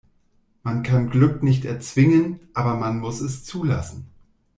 [0.63, 4.07] Man kann Glück nicht erzwingen, aber man muss es zulassen.